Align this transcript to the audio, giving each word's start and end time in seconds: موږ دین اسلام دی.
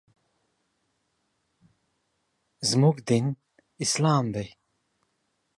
موږ 2.81 2.95
دین 3.07 3.25
اسلام 3.83 4.25
دی. 4.35 4.47